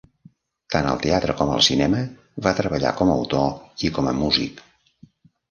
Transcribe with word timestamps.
Tant 0.75 0.87
al 0.91 0.95
teatre 1.03 1.35
com 1.41 1.51
al 1.55 1.61
cinema, 1.67 1.99
va 2.47 2.55
treballar 2.61 2.95
com 3.03 3.13
autor 3.17 3.87
i 3.87 3.93
com 4.01 4.11
a 4.15 4.17
músic. 4.25 4.67